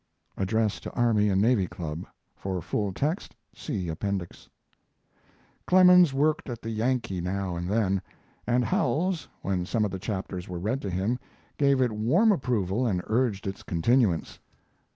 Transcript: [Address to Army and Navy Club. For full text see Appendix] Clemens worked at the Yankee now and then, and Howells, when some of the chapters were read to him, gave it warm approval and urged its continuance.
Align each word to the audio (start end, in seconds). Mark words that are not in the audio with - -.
[Address 0.35 0.79
to 0.79 0.91
Army 0.93 1.29
and 1.29 1.39
Navy 1.39 1.67
Club. 1.67 2.07
For 2.35 2.59
full 2.59 2.91
text 2.91 3.35
see 3.53 3.87
Appendix] 3.87 4.49
Clemens 5.67 6.11
worked 6.11 6.49
at 6.49 6.63
the 6.63 6.71
Yankee 6.71 7.21
now 7.21 7.55
and 7.55 7.69
then, 7.69 8.01
and 8.47 8.65
Howells, 8.65 9.27
when 9.43 9.63
some 9.63 9.85
of 9.85 9.91
the 9.91 9.99
chapters 9.99 10.49
were 10.49 10.57
read 10.57 10.81
to 10.81 10.89
him, 10.89 11.19
gave 11.55 11.81
it 11.83 11.91
warm 11.91 12.31
approval 12.31 12.87
and 12.87 13.03
urged 13.05 13.45
its 13.45 13.61
continuance. 13.61 14.39